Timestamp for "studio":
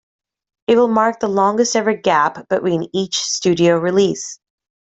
3.21-3.77